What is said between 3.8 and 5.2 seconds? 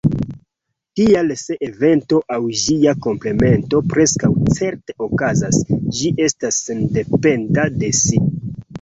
preskaŭ certe